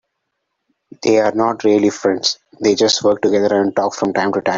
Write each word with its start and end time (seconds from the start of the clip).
They 1.03 1.19
are 1.19 1.31
not 1.31 1.63
really 1.63 1.91
friends, 1.91 2.39
they 2.59 2.73
just 2.73 3.03
work 3.03 3.21
together 3.21 3.61
and 3.61 3.75
talk 3.75 3.93
from 3.93 4.13
time 4.15 4.33
to 4.33 4.41
time. 4.41 4.49